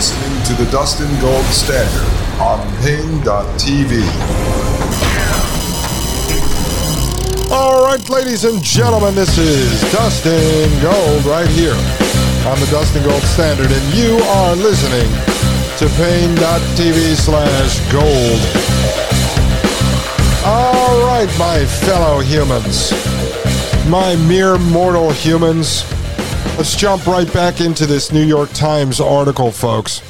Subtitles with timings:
[0.00, 2.08] listening to the Dustin Gold Standard
[2.40, 4.00] on Paine.tv.
[7.52, 11.74] All right, ladies and gentlemen, this is Dustin Gold right here
[12.48, 15.10] on the Dustin Gold Standard, and you are listening
[15.76, 18.40] to Paine.tv slash gold.
[20.46, 22.90] All right, my fellow humans,
[23.86, 25.84] my mere mortal humans,
[26.56, 30.09] let's jump right back into this New York Times article, folks.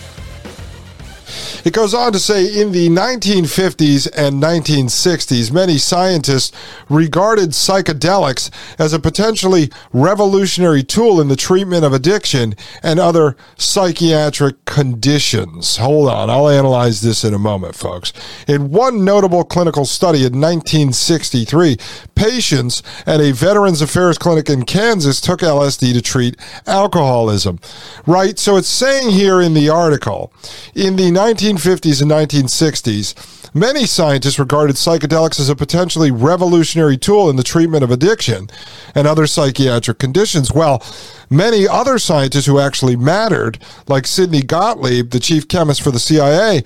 [1.65, 6.57] It goes on to say in the 1950s and 1960s, many scientists
[6.89, 14.65] regarded psychedelics as a potentially revolutionary tool in the treatment of addiction and other psychiatric
[14.65, 15.77] conditions.
[15.77, 18.13] Hold on, I'll analyze this in a moment, folks.
[18.47, 21.77] In one notable clinical study in 1963,
[22.15, 27.59] patients at a Veterans Affairs clinic in Kansas took LSD to treat alcoholism.
[28.07, 28.39] Right?
[28.39, 30.33] So it's saying here in the article,
[30.75, 37.31] in the 19 1950s and 1960s, many scientists regarded psychedelics as a potentially revolutionary tool
[37.31, 38.49] in the treatment of addiction
[38.95, 40.53] and other psychiatric conditions.
[40.53, 40.85] Well,
[41.31, 46.63] many other scientists who actually mattered, like Sidney Gottlieb, the chief chemist for the CIA,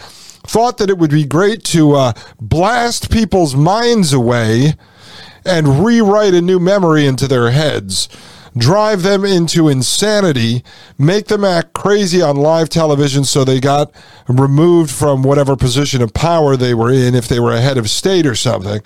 [0.46, 4.74] thought that it would be great to uh, blast people's minds away
[5.46, 8.08] and rewrite a new memory into their heads
[8.56, 10.62] drive them into insanity,
[10.98, 13.92] make them act crazy on live television so they got
[14.28, 17.90] removed from whatever position of power they were in if they were a head of
[17.90, 18.80] state or something.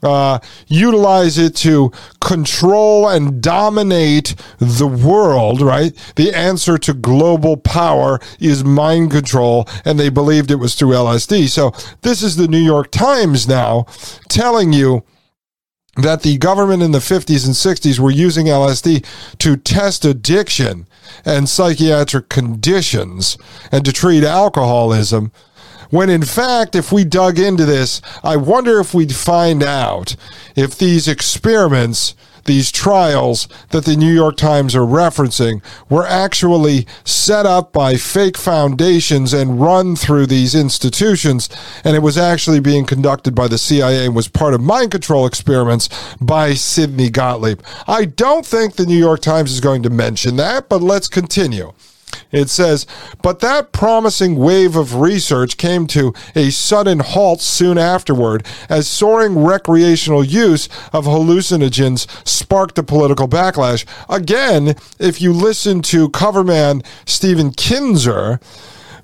[0.00, 5.92] Uh, utilize it to control and dominate the world, right?
[6.14, 11.48] The answer to global power is mind control, and they believed it was through LSD.
[11.48, 11.72] So,
[12.02, 13.86] this is the New York Times now
[14.28, 15.02] telling you
[15.98, 19.04] that the government in the 50s and 60s were using LSD
[19.38, 20.86] to test addiction
[21.24, 23.36] and psychiatric conditions
[23.72, 25.32] and to treat alcoholism.
[25.90, 30.16] When in fact, if we dug into this, I wonder if we'd find out
[30.54, 32.14] if these experiments
[32.48, 38.36] these trials that the New York Times are referencing were actually set up by fake
[38.36, 41.48] foundations and run through these institutions,
[41.84, 45.26] and it was actually being conducted by the CIA and was part of mind control
[45.26, 45.88] experiments
[46.20, 47.60] by Sidney Gottlieb.
[47.86, 51.74] I don't think the New York Times is going to mention that, but let's continue.
[52.30, 52.86] It says,
[53.22, 59.42] but that promising wave of research came to a sudden halt soon afterward as soaring
[59.42, 63.86] recreational use of hallucinogens sparked a political backlash.
[64.08, 68.40] Again, if you listen to coverman Stephen Kinzer,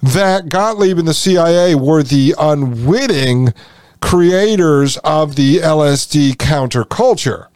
[0.03, 3.55] that Gottlieb and the CIA were the unwitting
[4.03, 7.47] creators of the LSD counterculture.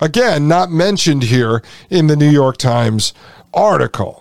[0.00, 3.12] Again, not mentioned here in the New York Times
[3.52, 4.19] article.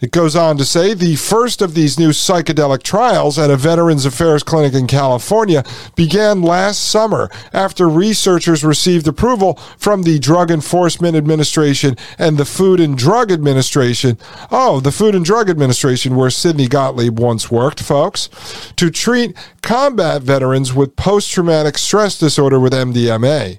[0.00, 4.06] It goes on to say the first of these new psychedelic trials at a Veterans
[4.06, 5.64] Affairs clinic in California
[5.96, 12.78] began last summer after researchers received approval from the Drug Enforcement Administration and the Food
[12.78, 14.18] and Drug Administration.
[14.52, 18.28] Oh, the Food and Drug Administration, where Sidney Gottlieb once worked, folks,
[18.76, 23.58] to treat combat veterans with post traumatic stress disorder with MDMA.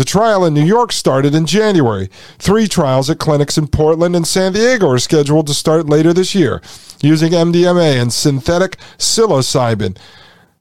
[0.00, 2.08] The trial in New York started in January.
[2.38, 6.34] Three trials at clinics in Portland and San Diego are scheduled to start later this
[6.34, 6.62] year
[7.02, 9.98] using MDMA and synthetic psilocybin,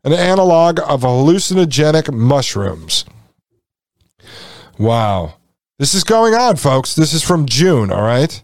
[0.03, 3.05] an analog of hallucinogenic mushrooms.
[4.77, 5.35] Wow.
[5.77, 6.93] This is going on, folks.
[6.93, 8.43] This is from June, all right?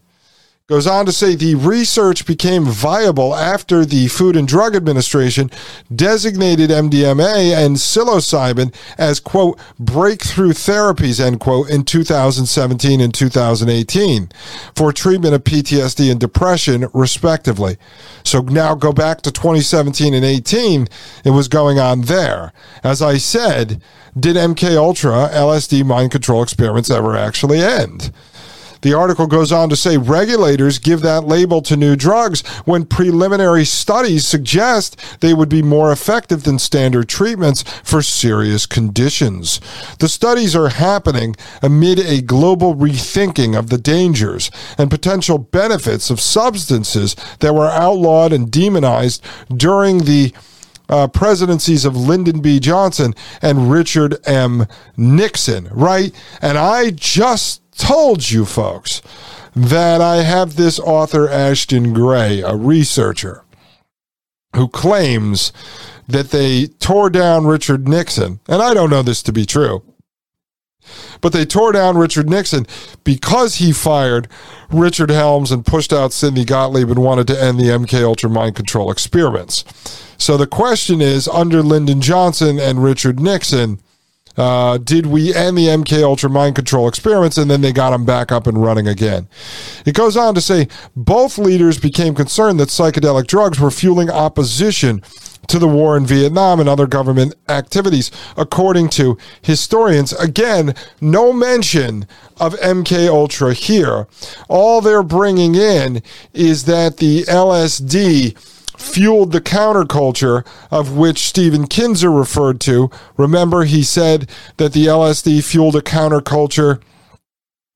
[0.68, 5.52] Goes on to say the research became viable after the Food and Drug Administration
[5.96, 14.30] designated MDMA and psilocybin as, quote, breakthrough therapies, end quote, in 2017 and 2018
[14.76, 17.78] for treatment of PTSD and depression, respectively.
[18.24, 20.88] So now go back to 2017 and 18,
[21.24, 22.54] it was going on there.
[22.84, 23.84] As I said,
[24.20, 28.12] did MK Ultra LSD mind control experiments ever actually end?
[28.86, 33.66] The article goes on to say regulators give that label to new drugs when preliminary
[33.66, 39.60] studies suggest they would be more effective than standard treatments for serious conditions.
[39.98, 46.22] The studies are happening amid a global rethinking of the dangers and potential benefits of
[46.22, 50.32] substances that were outlawed and demonized during the
[50.90, 52.60] uh, presidencies of Lyndon B.
[52.60, 54.68] Johnson and Richard M.
[54.96, 56.14] Nixon, right?
[56.40, 59.02] And I just told you folks
[59.56, 63.44] that I have this author, Ashton Gray, a researcher,
[64.56, 65.54] who claims
[66.08, 68.40] that they tore down Richard Nixon.
[68.48, 69.84] And I don't know this to be true.
[71.22, 72.68] But they tore down Richard Nixon
[73.04, 74.28] because he fired
[74.70, 78.56] Richard Helms and pushed out Sidney Gottlieb and wanted to end the MK Ultra mind
[78.56, 79.64] control experiments.
[80.18, 83.80] So the question is under Lyndon Johnson and Richard Nixon,
[84.38, 88.06] uh, did we end the MK Ultra mind control experiments and then they got them
[88.06, 89.28] back up and running again?
[89.86, 95.02] It goes on to say both leaders became concerned that psychedelic drugs were fueling opposition
[95.48, 100.14] to the war in Vietnam and other government activities, according to historians.
[100.14, 104.08] Again, no mention of MK Ultra here.
[104.50, 106.02] All they're bringing in
[106.34, 108.36] is that the LSD
[108.78, 112.90] fueled the counterculture of which Stephen Kinzer referred to.
[113.18, 116.82] Remember, he said that the LSD fueled a counterculture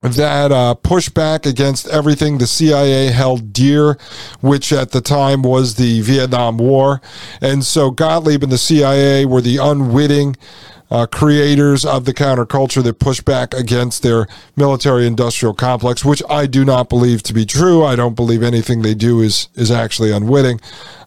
[0.02, 3.98] that uh, pushed back against everything the CIA held dear,
[4.40, 7.02] which at the time was the Vietnam War.
[7.42, 10.36] And so Gottlieb and the CIA were the unwitting
[10.90, 14.26] uh, creators of the counterculture that push back against their
[14.56, 17.84] military industrial complex, which I do not believe to be true.
[17.84, 20.60] I don't believe anything they do is, is actually unwitting.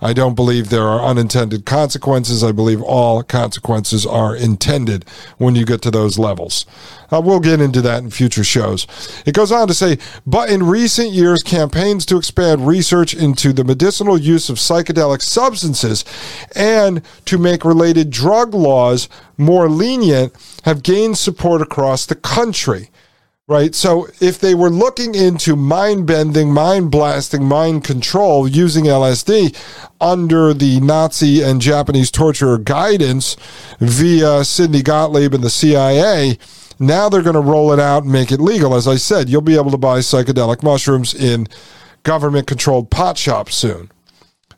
[0.03, 2.43] I don't believe there are unintended consequences.
[2.43, 5.05] I believe all consequences are intended
[5.37, 6.65] when you get to those levels.
[7.09, 8.85] Uh, we'll get into that in future shows.
[9.25, 9.97] It goes on to say,
[10.27, 16.03] but in recent years, campaigns to expand research into the medicinal use of psychedelic substances
[16.53, 19.07] and to make related drug laws
[19.37, 20.33] more lenient
[20.65, 22.89] have gained support across the country
[23.47, 23.75] right?
[23.75, 29.55] So if they were looking into mind bending, mind blasting, mind control using LSD
[29.99, 33.35] under the Nazi and Japanese torture guidance
[33.79, 36.37] via Sidney Gottlieb and the CIA,
[36.79, 38.75] now they're going to roll it out and make it legal.
[38.75, 41.47] As I said, you'll be able to buy psychedelic mushrooms in
[42.03, 43.91] government controlled pot shops soon.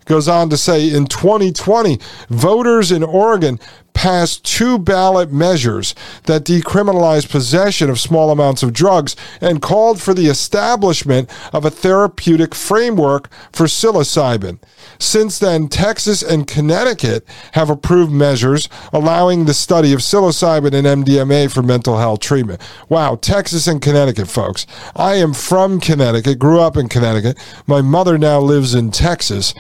[0.06, 2.00] Goes on to say in 2020,
[2.30, 3.60] voters in Oregon
[3.96, 5.96] passed two ballot measures
[6.26, 11.72] that decriminalized possession of small amounts of drugs and called for the establishment of a
[11.72, 14.60] therapeutic framework for psilocybin.
[15.00, 21.52] Since then, Texas and Connecticut have approved measures allowing the study of psilocybin and MDMA
[21.52, 22.62] for mental health treatment.
[22.90, 24.68] Wow, Texas and Connecticut, folks.
[24.96, 27.38] I am from Connecticut, grew up in Connecticut.
[27.66, 29.54] My mother now lives in Texas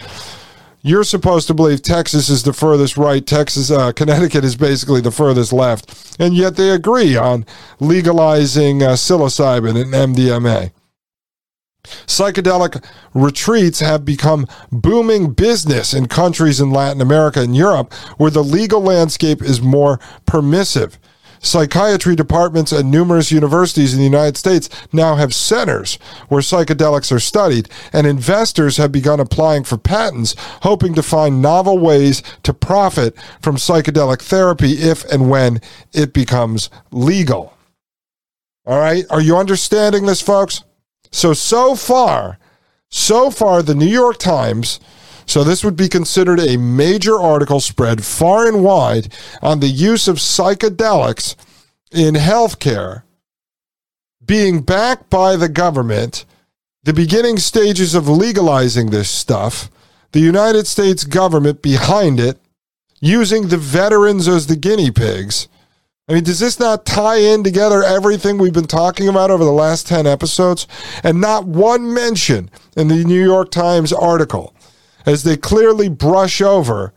[0.85, 3.25] you're supposed to believe Texas is the furthest right.
[3.25, 6.15] Texas, uh, Connecticut is basically the furthest left.
[6.19, 7.43] And yet they agree on
[7.79, 10.71] legalizing uh, psilocybin and MDMA.
[12.05, 12.85] Psychedelic
[13.15, 18.81] retreats have become booming business in countries in Latin America and Europe where the legal
[18.81, 20.99] landscape is more permissive.
[21.45, 25.95] Psychiatry departments at numerous universities in the United States now have centers
[26.27, 31.77] where psychedelics are studied, and investors have begun applying for patents, hoping to find novel
[31.77, 35.61] ways to profit from psychedelic therapy if and when
[35.93, 37.55] it becomes legal.
[38.65, 40.63] All right, are you understanding this, folks?
[41.11, 42.39] So, so far,
[42.89, 44.79] so far, the New York Times
[45.25, 50.07] so this would be considered a major article spread far and wide on the use
[50.07, 51.35] of psychedelics
[51.91, 53.03] in healthcare
[54.25, 56.25] being backed by the government,
[56.83, 59.69] the beginning stages of legalizing this stuff,
[60.11, 62.39] the United States government behind it,
[62.99, 65.47] using the veterans as the guinea pigs.
[66.07, 69.51] I mean, does this not tie in together everything we've been talking about over the
[69.51, 70.67] last 10 episodes?
[71.03, 74.54] And not one mention in the New York Times article
[75.05, 76.93] as they clearly brush over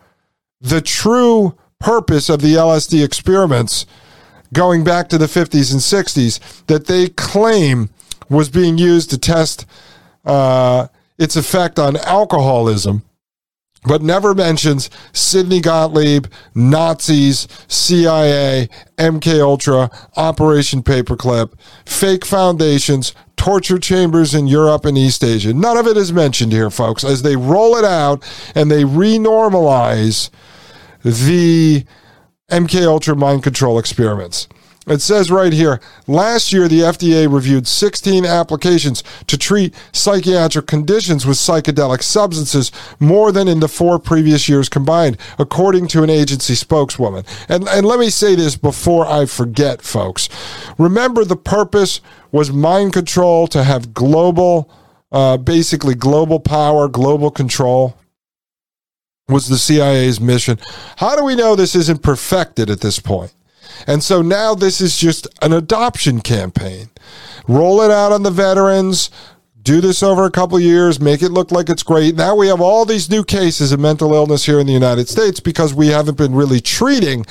[0.61, 3.87] the true purpose of the LSD experiments
[4.53, 7.91] going back to the 50s and 60s that they claim
[8.29, 9.67] was being used to test
[10.25, 13.03] uh, its effect on alcoholism,
[13.85, 21.53] but never mentions Sidney Gottlieb, Nazis, CIA, MK Ultra, Operation Paperclip,
[21.87, 25.55] fake foundations, torture chambers in Europe and East Asia.
[25.55, 28.23] None of it is mentioned here, folks, as they roll it out
[28.55, 30.29] and they renormalize
[31.03, 31.85] the
[32.51, 34.49] MK Ultra mind control experiments.
[34.89, 41.27] It says right here last year, the FDA reviewed 16 applications to treat psychiatric conditions
[41.27, 46.55] with psychedelic substances, more than in the four previous years combined, according to an agency
[46.55, 47.25] spokeswoman.
[47.49, 50.29] And, and let me say this before I forget, folks.
[50.79, 52.01] Remember, the purpose
[52.33, 54.71] was mind control to have global,
[55.13, 57.97] uh, basically global power, global control
[59.29, 60.59] was the CIA's mission.
[60.97, 63.33] How do we know this isn't perfected at this point?
[63.87, 66.89] And so now this is just an adoption campaign.
[67.47, 69.11] Roll it out on the veterans,
[69.63, 72.17] do this over a couple years, make it look like it's great.
[72.17, 75.41] Now we have all these new cases of mental illness here in the United States
[75.41, 77.27] because we haven't been really treating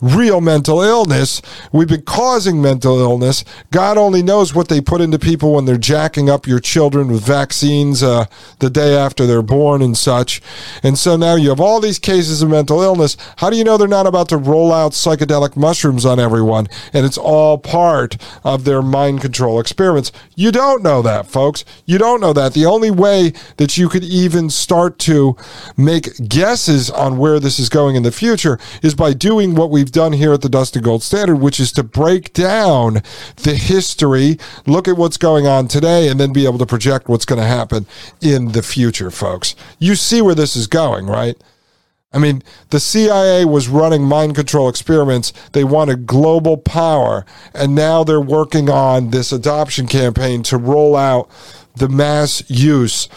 [0.00, 1.42] real mental illness.
[1.72, 3.44] We've been causing mental illness.
[3.70, 7.22] God only knows what they put into people when they're jacking up your children with
[7.22, 8.26] vaccines uh,
[8.60, 10.40] the day after they're born and such.
[10.82, 13.16] And so now you have all these cases of mental illness.
[13.36, 17.04] How do you know they're not about to roll out psychedelic mushrooms on everyone and
[17.04, 20.12] it's all part of their mind control experiments?
[20.34, 21.64] You don't know that, folks.
[21.86, 22.54] You don't know that.
[22.54, 25.36] The only way that you could even start to
[25.76, 29.87] make guesses on where this is going in the future is by doing what we've
[29.90, 33.02] done here at the Dustin Gold Standard, which is to break down
[33.36, 37.24] the history, look at what's going on today, and then be able to project what's
[37.24, 37.86] going to happen
[38.20, 39.54] in the future, folks.
[39.78, 41.36] You see where this is going, right?
[42.12, 45.32] I mean, the CIA was running mind control experiments.
[45.52, 47.26] They wanted global power.
[47.54, 51.30] And now they're working on this adoption campaign to roll out
[51.76, 53.08] the mass use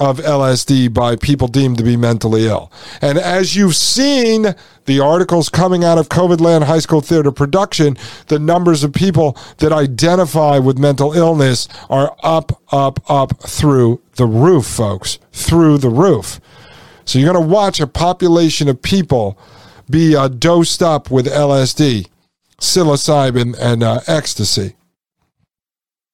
[0.00, 2.72] of LSD by people deemed to be mentally ill.
[3.02, 4.54] And as you've seen
[4.86, 9.36] the articles coming out of COVID Land High School Theater production, the numbers of people
[9.58, 15.18] that identify with mental illness are up, up, up through the roof, folks.
[15.32, 16.40] Through the roof.
[17.04, 19.38] So you're going to watch a population of people
[19.88, 22.08] be uh, dosed up with LSD,
[22.58, 24.76] psilocybin, and uh, ecstasy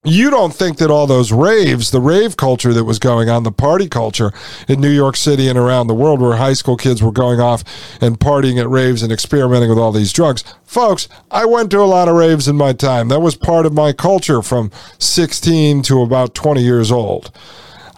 [0.06, 3.52] you don't think that all those raves, the rave culture that was going on, the
[3.52, 4.32] party culture
[4.68, 7.64] in New York City and around the world, where high school kids were going off
[8.00, 10.44] and partying at raves and experimenting with all these drugs.
[10.64, 13.08] Folks, I went to a lot of raves in my time.
[13.08, 17.32] That was part of my culture from 16 to about 20 years old.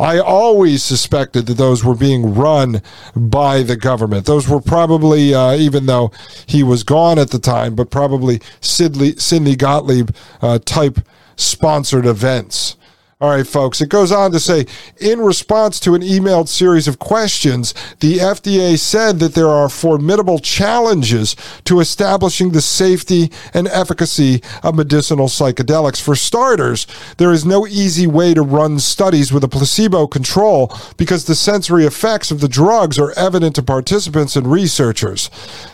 [0.00, 2.82] I always suspected that those were being run
[3.16, 4.26] by the government.
[4.26, 6.12] Those were probably, uh, even though
[6.46, 10.10] he was gone at the time, but probably Sidney, Sidney Gottlieb
[10.40, 11.00] uh, type
[11.38, 12.76] sponsored events.
[13.20, 13.80] All right, folks.
[13.80, 14.64] It goes on to say
[15.00, 20.38] in response to an emailed series of questions, the FDA said that there are formidable
[20.38, 21.34] challenges
[21.64, 26.00] to establishing the safety and efficacy of medicinal psychedelics.
[26.00, 31.24] For starters, there is no easy way to run studies with a placebo control because
[31.24, 35.28] the sensory effects of the drugs are evident to participants and researchers.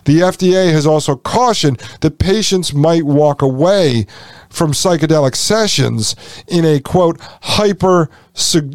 [0.06, 4.06] The FDA has also cautioned that patients might walk away
[4.54, 6.14] from psychedelic sessions
[6.46, 8.08] in a quote hyper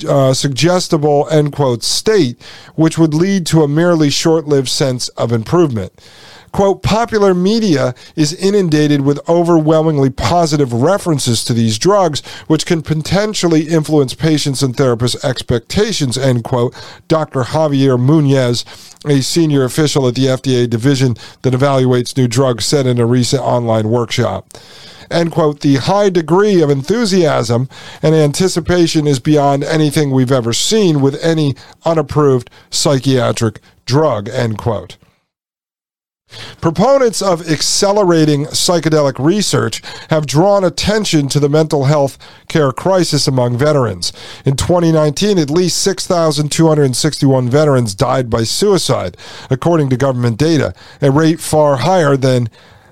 [0.08, 2.42] uh, suggestible end quote state,
[2.76, 5.94] which would lead to a merely short lived sense of improvement.
[6.52, 13.68] Quote, popular media is inundated with overwhelmingly positive references to these drugs, which can potentially
[13.68, 16.76] influence patients' and therapists' expectations, end quote.
[17.08, 17.44] Dr.
[17.44, 18.66] Javier Muniz,
[19.06, 23.42] a senior official at the FDA division that evaluates new drugs, said in a recent
[23.42, 24.54] online workshop
[25.12, 27.68] end quote, the high degree of enthusiasm
[28.02, 34.98] and anticipation is beyond anything we've ever seen with any unapproved psychiatric drug, end quote.
[36.62, 42.18] Proponents of accelerating psychedelic research have drawn attention to the mental health
[42.48, 44.14] care crisis among veterans.
[44.46, 49.18] In 2019, at least 6,261 veterans died by suicide,
[49.50, 52.50] according to government data, a rate far higher than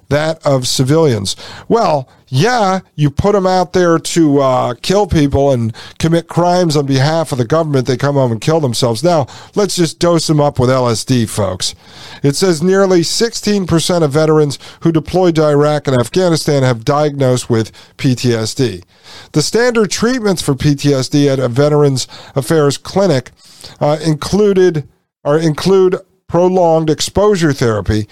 [0.10, 1.36] that of civilians.
[1.68, 6.86] Well, yeah, you put them out there to uh, kill people and commit crimes on
[6.86, 7.88] behalf of the government.
[7.88, 9.04] They come home and kill themselves.
[9.04, 11.74] Now, let's just dose them up with LSD, folks.
[12.24, 17.72] It says nearly 16% of veterans who deployed to Iraq and Afghanistan have diagnosed with
[17.98, 18.84] PTSD.
[19.32, 23.32] The standard treatments for PTSD at a Veterans Affairs clinic
[23.80, 24.88] uh, included
[25.24, 25.96] or include
[26.28, 28.08] prolonged exposure therapy,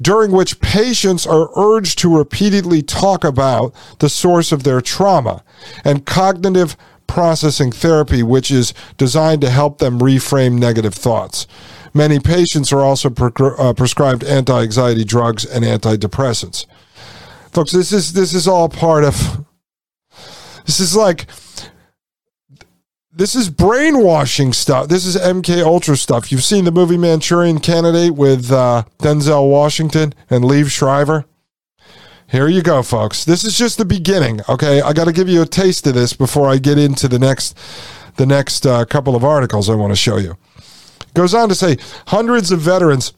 [0.00, 5.42] during which patients are urged to repeatedly talk about the source of their trauma,
[5.84, 6.76] and cognitive
[7.06, 11.46] processing therapy, which is designed to help them reframe negative thoughts.
[11.92, 16.66] Many patients are also pre- uh, prescribed anti-anxiety drugs and antidepressants.
[17.52, 19.44] Folks, this is this is all part of
[20.66, 21.26] this is like
[23.12, 24.88] this is brainwashing stuff.
[24.88, 26.30] This is MK Ultra stuff.
[26.30, 31.24] You've seen the movie Manchurian Candidate with uh, Denzel Washington and Liev Schreiber.
[32.28, 33.24] Here you go, folks.
[33.24, 34.40] This is just the beginning.
[34.48, 37.18] Okay, I got to give you a taste of this before I get into the
[37.18, 37.58] next
[38.16, 40.36] the next uh, couple of articles I want to show you.
[41.14, 43.14] Goes on to say hundreds of veterans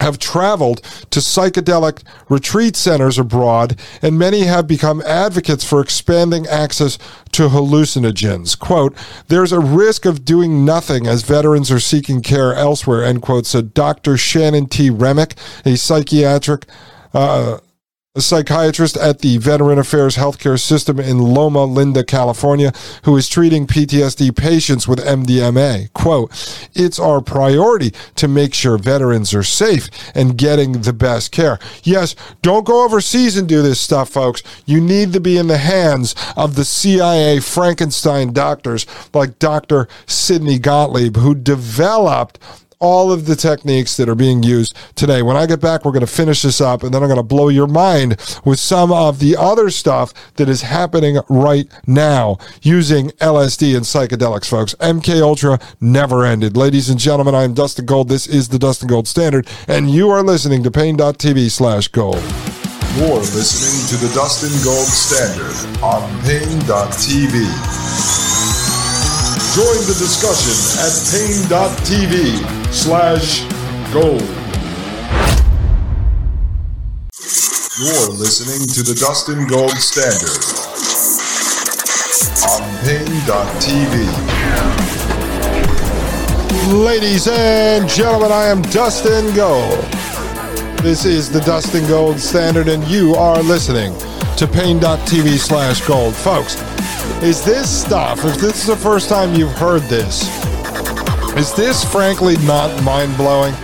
[0.00, 6.98] have traveled to psychedelic retreat centers abroad, and many have become advocates for expanding access
[7.32, 8.58] to hallucinogens.
[8.58, 8.96] Quote,
[9.28, 13.74] there's a risk of doing nothing as veterans are seeking care elsewhere, end quote, said
[13.74, 14.16] Dr.
[14.16, 14.90] Shannon T.
[14.90, 15.34] Remick,
[15.64, 16.66] a psychiatric,
[17.14, 17.58] uh,
[18.16, 22.72] a psychiatrist at the Veteran Affairs Healthcare System in Loma Linda, California,
[23.04, 25.92] who is treating PTSD patients with MDMA.
[25.92, 26.30] Quote,
[26.74, 31.58] it's our priority to make sure veterans are safe and getting the best care.
[31.82, 34.42] Yes, don't go overseas and do this stuff, folks.
[34.64, 39.88] You need to be in the hands of the CIA Frankenstein doctors like Dr.
[40.06, 42.38] Sidney Gottlieb, who developed
[42.78, 45.22] all of the techniques that are being used today.
[45.22, 47.22] When I get back, we're going to finish this up and then I'm going to
[47.22, 53.08] blow your mind with some of the other stuff that is happening right now using
[53.10, 54.74] LSD and psychedelics, folks.
[54.74, 56.56] MK Ultra never ended.
[56.56, 58.08] Ladies and gentlemen, I'm Dustin Gold.
[58.08, 62.22] This is the Dustin Gold Standard and you are listening to Paine.tv slash gold.
[62.96, 67.32] You're listening to the Dustin Gold Standard on Paine.tv.
[69.54, 73.40] Join the discussion at Paine.tv slash
[73.90, 74.20] gold.
[77.80, 80.44] You're listening to the Dustin Gold Standard
[82.44, 84.04] on Paine.tv.
[86.84, 89.82] Ladies and gentlemen, I am Dustin Gold.
[90.82, 93.94] This is the Dustin Gold Standard, and you are listening
[94.36, 96.14] to Paine.tv slash gold.
[96.14, 96.60] Folks,
[97.22, 100.28] is this stuff, if this is the first time you've heard this,
[101.36, 103.54] is this frankly not mind blowing?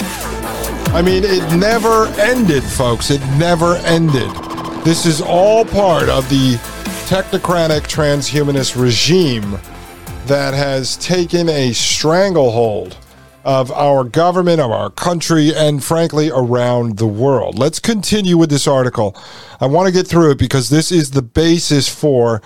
[0.95, 3.11] I mean, it never ended, folks.
[3.11, 4.31] It never ended.
[4.85, 6.57] This is all part of the
[7.07, 9.59] technocratic transhumanist regime
[10.27, 12.97] that has taken a stranglehold
[13.45, 17.59] of our government, of our country, and frankly, around the world.
[17.59, 19.17] Let's continue with this article.
[19.61, 22.43] I want to get through it because this is the basis for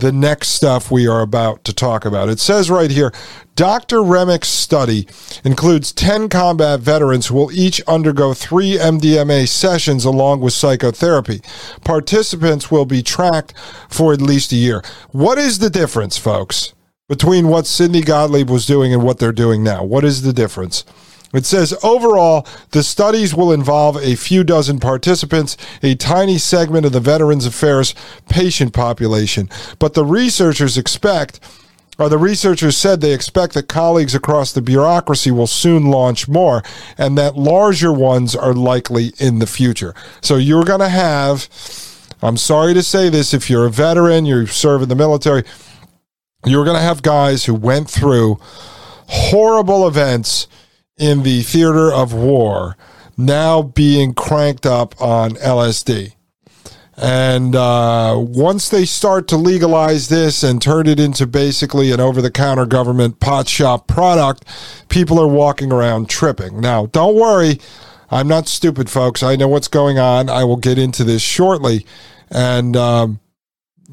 [0.00, 2.28] the next stuff we are about to talk about.
[2.28, 3.12] It says right here
[3.54, 3.98] Dr.
[3.98, 5.06] Remick's study
[5.44, 11.42] includes 10 combat veterans who will each undergo three MDMA sessions along with psychotherapy.
[11.84, 13.52] Participants will be tracked
[13.90, 14.82] for at least a year.
[15.10, 16.72] What is the difference, folks,
[17.08, 19.84] between what Sidney Gottlieb was doing and what they're doing now?
[19.84, 20.84] What is the difference?
[21.32, 26.92] It says overall, the studies will involve a few dozen participants, a tiny segment of
[26.92, 27.94] the Veterans Affairs
[28.28, 29.48] patient population.
[29.78, 31.38] But the researchers expect,
[31.98, 36.64] or the researchers said they expect that colleagues across the bureaucracy will soon launch more
[36.98, 39.94] and that larger ones are likely in the future.
[40.20, 41.48] So you're going to have,
[42.22, 45.44] I'm sorry to say this, if you're a veteran, you serve in the military,
[46.44, 48.40] you're going to have guys who went through
[49.06, 50.48] horrible events
[51.00, 52.76] in the theater of war
[53.16, 56.14] now being cranked up on LSD.
[56.96, 62.20] And uh, once they start to legalize this and turn it into basically an over
[62.20, 64.44] the counter government pot shop product,
[64.88, 66.60] people are walking around tripping.
[66.60, 67.58] Now, don't worry.
[68.10, 69.22] I'm not stupid, folks.
[69.22, 70.28] I know what's going on.
[70.28, 71.86] I will get into this shortly.
[72.30, 73.20] And um,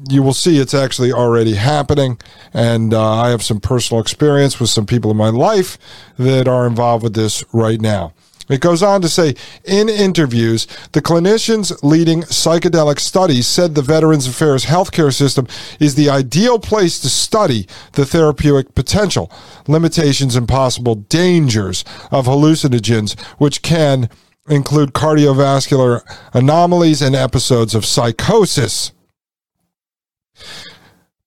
[0.08, 2.18] you will see it's actually already happening.
[2.54, 5.78] And uh, I have some personal experience with some people in my life
[6.18, 8.12] that are involved with this right now.
[8.48, 9.34] It goes on to say
[9.64, 15.46] in interviews, the clinicians leading psychedelic studies said the Veterans Affairs healthcare system
[15.78, 19.30] is the ideal place to study the therapeutic potential,
[19.66, 24.08] limitations, and possible dangers of hallucinogens, which can
[24.48, 26.00] include cardiovascular
[26.32, 28.92] anomalies and episodes of psychosis.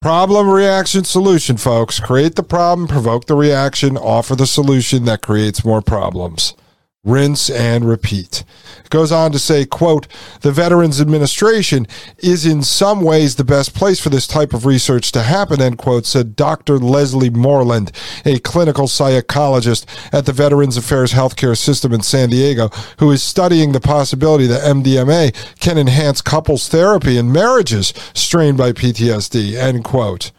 [0.02, 2.00] Problem, reaction, solution, folks.
[2.00, 6.56] Create the problem, provoke the reaction, offer the solution that creates more problems.
[7.04, 8.44] Rinse and repeat.
[8.86, 10.08] It goes on to say, quote,
[10.42, 11.88] the Veterans Administration
[12.20, 15.80] is in some ways the best place for this type of research to happen, end
[15.80, 16.78] quote, said Dr.
[16.78, 17.92] Leslie Morland,
[18.24, 23.72] a clinical psychologist at the Veterans Affairs Healthcare System in San Diego, who is studying
[23.72, 30.32] the possibility that MDMA can enhance couples therapy in marriages strained by PTSD, end quote.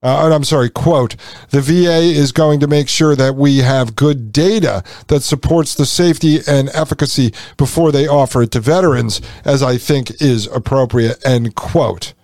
[0.00, 1.16] Uh, I'm sorry, quote,
[1.50, 5.86] the VA is going to make sure that we have good data that supports the
[5.86, 11.56] safety and efficacy before they offer it to veterans, as I think is appropriate, end
[11.56, 12.14] quote.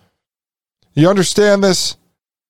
[0.93, 1.97] You understand this?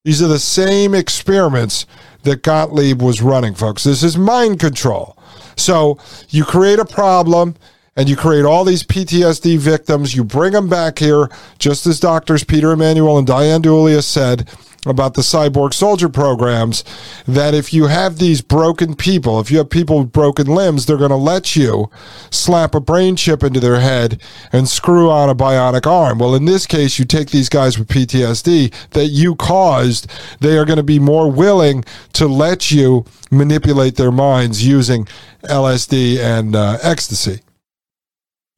[0.04, 1.86] These are the same experiments
[2.24, 3.84] that Gottlieb was running, folks.
[3.84, 5.16] This is mind control.
[5.56, 7.54] So you create a problem
[7.96, 12.44] and you create all these PTSD victims, you bring them back here, just as doctors
[12.44, 14.50] Peter Emanuel and Diane DiEuliis said
[14.86, 16.84] about the cyborg soldier programs
[17.26, 20.96] that if you have these broken people, if you have people with broken limbs, they're
[20.96, 21.90] going to let you
[22.30, 24.20] slap a brain chip into their head
[24.52, 26.18] and screw on a bionic arm.
[26.18, 30.64] Well, in this case, you take these guys with PTSD that you caused, they are
[30.64, 35.06] going to be more willing to let you manipulate their minds using
[35.44, 37.40] LSD and uh, ecstasy.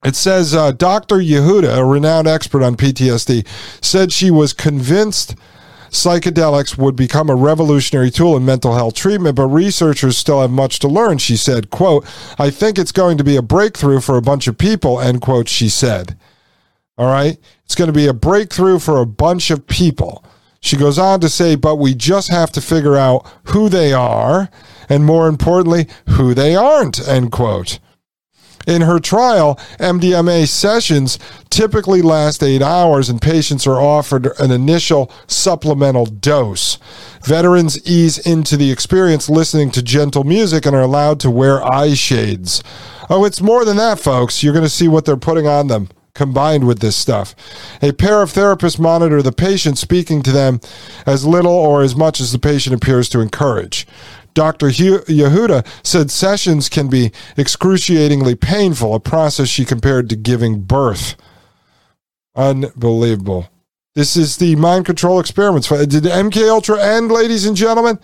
[0.04, 1.16] It says uh, Dr.
[1.16, 3.46] Yehuda, a renowned expert on PTSD,
[3.84, 5.34] said she was convinced
[5.96, 10.78] psychedelics would become a revolutionary tool in mental health treatment, but researchers still have much
[10.80, 11.18] to learn.
[11.18, 12.06] She said, quote,
[12.38, 15.48] I think it's going to be a breakthrough for a bunch of people, end quote,
[15.48, 16.16] she said.
[16.98, 17.38] All right.
[17.64, 20.24] It's going to be a breakthrough for a bunch of people.
[20.60, 24.48] She goes on to say, but we just have to figure out who they are
[24.88, 27.78] and more importantly, who they aren't, end quote.
[28.66, 35.10] In her trial, MDMA sessions typically last eight hours, and patients are offered an initial
[35.28, 36.78] supplemental dose.
[37.24, 41.94] Veterans ease into the experience listening to gentle music and are allowed to wear eye
[41.94, 42.62] shades.
[43.08, 44.42] Oh, it's more than that, folks.
[44.42, 47.36] You're going to see what they're putting on them combined with this stuff.
[47.82, 50.60] A pair of therapists monitor the patient, speaking to them
[51.04, 53.86] as little or as much as the patient appears to encourage.
[54.36, 54.68] Dr.
[54.68, 61.16] Yehuda said sessions can be excruciatingly painful, a process she compared to giving birth.
[62.36, 63.48] Unbelievable.
[63.94, 65.68] This is the mind control experiments.
[65.68, 67.98] Did MK Ultra end, ladies and gentlemen?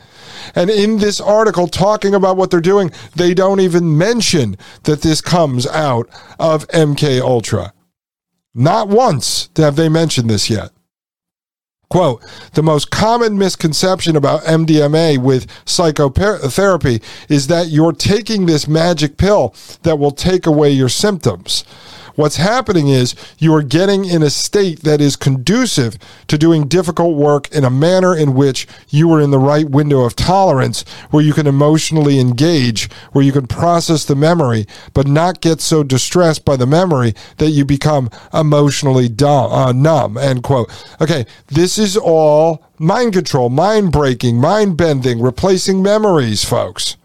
[0.55, 5.21] And in this article talking about what they're doing, they don't even mention that this
[5.21, 7.75] comes out of MK Ultra.
[8.55, 10.71] Not once have they mentioned this yet.
[11.93, 12.25] Quote,
[12.55, 19.55] the most common misconception about MDMA with psychotherapy is that you're taking this magic pill
[19.83, 21.65] that will take away your symptoms.
[22.15, 25.97] What's happening is you are getting in a state that is conducive
[26.29, 30.01] to doing difficult work in a manner in which you are in the right window
[30.03, 35.41] of tolerance, where you can emotionally engage, where you can process the memory, but not
[35.41, 40.19] get so distressed by the memory that you become emotionally dumb, uh, numb.
[40.19, 40.71] End quote.
[41.01, 46.97] Okay, this is all mind control, mind breaking, mind bending, replacing memories, folks.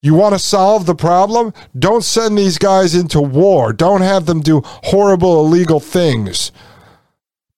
[0.00, 1.52] You want to solve the problem?
[1.76, 3.72] Don't send these guys into war.
[3.72, 6.52] Don't have them do horrible illegal things.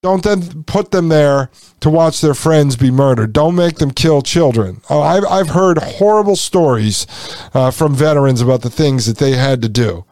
[0.01, 1.51] Don't then put them there
[1.81, 3.33] to watch their friends be murdered.
[3.33, 4.81] Don't make them kill children.
[4.89, 7.05] Oh, I've, I've heard horrible stories
[7.53, 10.05] uh, from veterans about the things that they had to do.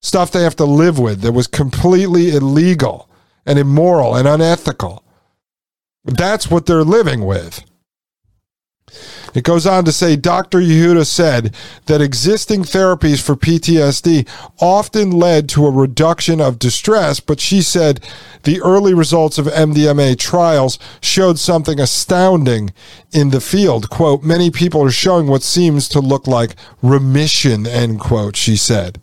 [0.00, 3.10] Stuff they have to live with that was completely illegal
[3.44, 5.04] and immoral and unethical.
[6.04, 7.62] That's what they're living with.
[9.36, 10.60] It goes on to say Dr.
[10.60, 14.26] Yehuda said that existing therapies for PTSD
[14.60, 18.00] often led to a reduction of distress, but she said
[18.44, 22.72] the early results of MDMA trials showed something astounding
[23.12, 23.90] in the field.
[23.90, 28.98] Quote, many people are showing what seems to look like remission, end quote, she said.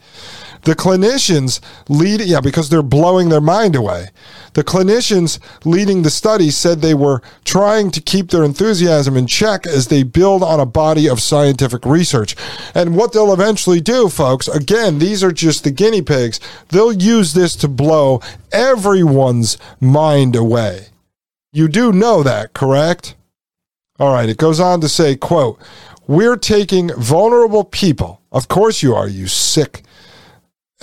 [0.63, 4.07] The clinicians lead, yeah, because they're blowing their mind away.
[4.53, 9.67] The clinicians leading the study said they were trying to keep their enthusiasm in check
[9.67, 12.35] as they build on a body of scientific research.
[12.73, 17.33] And what they'll eventually do, folks, again, these are just the guinea pigs, they'll use
[17.33, 18.21] this to blow
[18.51, 20.87] everyone's mind away.
[21.51, 23.15] You do know that, correct?
[23.99, 25.59] All right, it goes on to say, quote,
[26.07, 28.21] we're taking vulnerable people.
[28.31, 29.83] Of course you are, you sick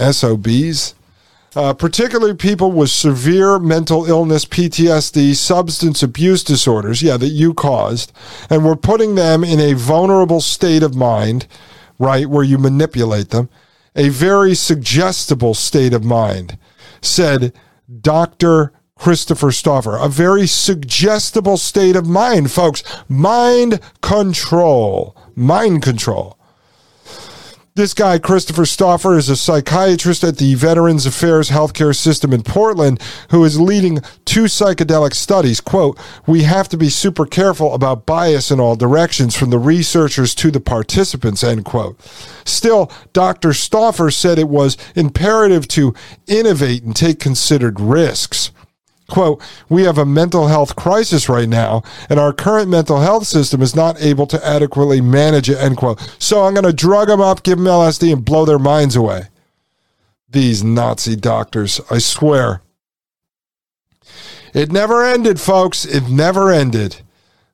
[0.01, 0.95] SOBs,
[1.57, 8.13] uh, particularly people with severe mental illness, PTSD, substance abuse disorders, yeah, that you caused,
[8.49, 11.47] and we're putting them in a vulnerable state of mind,
[11.99, 13.49] right, where you manipulate them,
[13.97, 16.57] a very suggestible state of mind,
[17.01, 17.53] said
[18.01, 18.73] Dr.
[19.01, 19.97] Christopher Stauffer.
[19.97, 22.83] A very suggestible state of mind, folks.
[23.09, 25.17] Mind control.
[25.35, 26.39] Mind control.
[27.81, 33.01] This guy, Christopher Stauffer, is a psychiatrist at the Veterans Affairs Healthcare System in Portland
[33.31, 35.63] who is leading two psychedelic studies.
[35.63, 40.35] Quote, We have to be super careful about bias in all directions from the researchers
[40.35, 41.99] to the participants, end quote.
[42.45, 43.55] Still, Dr.
[43.55, 45.95] Stauffer said it was imperative to
[46.27, 48.51] innovate and take considered risks
[49.11, 53.61] quote, we have a mental health crisis right now, and our current mental health system
[53.61, 56.01] is not able to adequately manage it, end quote.
[56.19, 59.25] So I'm going to drug them up, give them LSD, and blow their minds away.
[60.29, 62.63] These Nazi doctors, I swear.
[64.55, 65.85] It never ended, folks.
[65.85, 67.03] It never ended.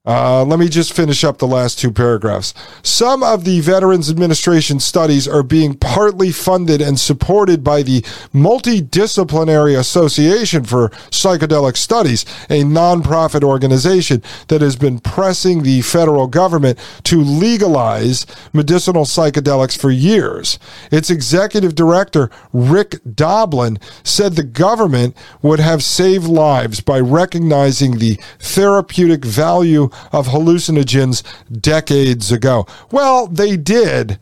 [0.06, 2.54] Uh, let me just finish up the last two paragraphs.
[2.84, 9.76] Some of the Veterans Administration studies are being partly funded and supported by the Multidisciplinary
[9.76, 17.20] Association for Psychedelic Studies, a nonprofit organization that has been pressing the federal government to
[17.20, 20.60] legalize medicinal psychedelics for years.
[20.92, 28.20] Its executive director, Rick Doblin, said the government would have saved lives by recognizing the
[28.38, 31.22] therapeutic value of hallucinogens
[31.60, 32.66] decades ago.
[32.90, 34.18] Well, they did,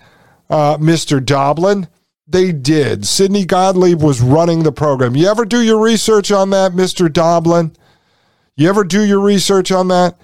[0.50, 1.24] uh, Mr.
[1.24, 1.88] Doblin.
[2.26, 3.06] They did.
[3.06, 5.14] Sidney Gottlieb was running the program.
[5.14, 7.12] You ever do your research on that, Mr.
[7.12, 7.76] Doblin?
[8.56, 10.16] You ever do your research on that?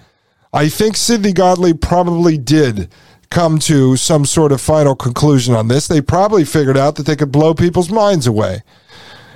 [0.53, 2.89] I think Sidney Gottlieb probably did
[3.29, 5.87] come to some sort of final conclusion on this.
[5.87, 8.61] They probably figured out that they could blow people's minds away.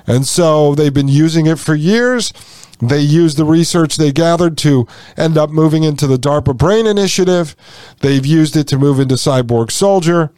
[0.06, 2.32] And so they've been using it for years.
[2.80, 4.86] They used the research they gathered to
[5.16, 7.56] end up moving into the DARPA Brain Initiative.
[8.00, 10.32] They've used it to move into Cyborg Soldier.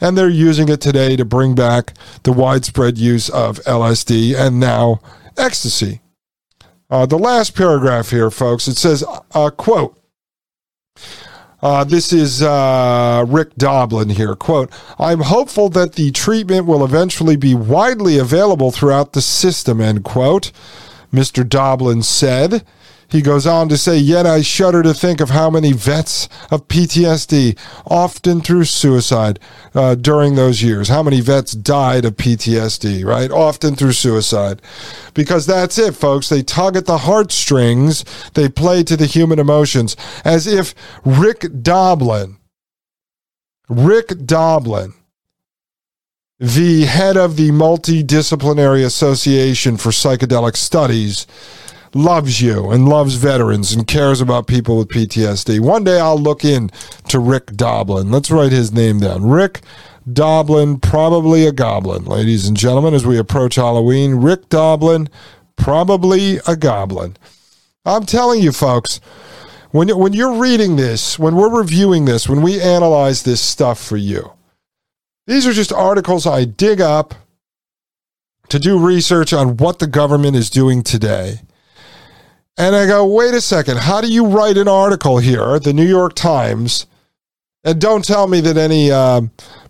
[0.00, 5.00] And they're using it today to bring back the widespread use of LSD and now
[5.36, 6.00] ecstasy.
[6.90, 9.02] Uh, the last paragraph here, folks, it says,
[9.34, 9.98] uh, quote,
[11.62, 14.34] uh, this is uh, Rick Doblin here.
[14.34, 20.02] Quote, I'm hopeful that the treatment will eventually be widely available throughout the system, end
[20.02, 20.50] quote.
[21.12, 21.48] Mr.
[21.48, 22.64] Doblin said.
[23.12, 26.66] He goes on to say, Yet I shudder to think of how many vets of
[26.66, 29.38] PTSD, often through suicide,
[29.74, 30.88] uh, during those years.
[30.88, 33.30] How many vets died of PTSD, right?
[33.30, 34.62] Often through suicide.
[35.12, 36.30] Because that's it, folks.
[36.30, 39.94] They tug at the heartstrings, they play to the human emotions,
[40.24, 42.38] as if Rick Doblin,
[43.68, 44.94] Rick Doblin,
[46.42, 51.24] the head of the Multidisciplinary Association for Psychedelic Studies,
[51.94, 55.60] loves you and loves veterans and cares about people with PTSD.
[55.60, 56.70] One day I'll look in
[57.10, 58.10] to Rick Doblin.
[58.10, 59.24] Let's write his name down.
[59.24, 59.60] Rick
[60.12, 64.16] Doblin, probably a goblin, ladies and gentlemen, as we approach Halloween.
[64.16, 65.08] Rick Doblin,
[65.54, 67.16] probably a goblin.
[67.86, 69.00] I'm telling you, folks,
[69.70, 73.96] when, when you're reading this, when we're reviewing this, when we analyze this stuff for
[73.96, 74.32] you,
[75.26, 77.14] these are just articles I dig up
[78.48, 81.40] to do research on what the government is doing today.
[82.58, 85.86] And I go, wait a second, how do you write an article here, the New
[85.86, 86.86] York Times?
[87.64, 89.22] And don't tell me that any uh,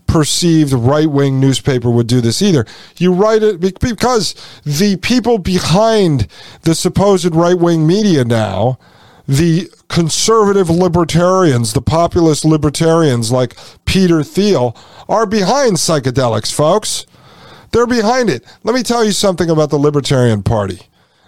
[0.06, 2.66] perceived right wing newspaper would do this either.
[2.96, 4.34] You write it because
[4.64, 6.26] the people behind
[6.62, 8.78] the supposed right wing media now,
[9.32, 14.76] the conservative libertarians, the populist libertarians like Peter Thiel,
[15.08, 17.06] are behind psychedelics, folks.
[17.70, 18.44] They're behind it.
[18.62, 20.80] Let me tell you something about the Libertarian Party.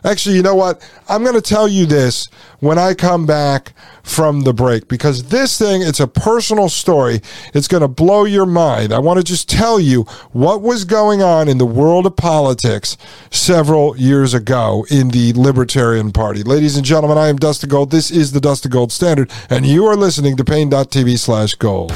[0.04, 0.86] Actually, you know what?
[1.08, 2.28] I'm going to tell you this
[2.60, 7.22] when I come back from the break because this thing, it's a personal story.
[7.54, 8.92] It's going to blow your mind.
[8.92, 12.98] I want to just tell you what was going on in the world of politics
[13.30, 16.42] several years ago in the Libertarian Party.
[16.42, 17.90] Ladies and gentlemen, I am Dustin Gold.
[17.90, 21.92] This is the Dustin Gold Standard, and you are listening to Paine.tv slash gold.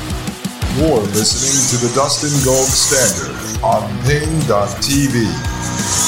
[0.77, 6.08] You're listening to the Dustin Gold Standard on Paine.tv.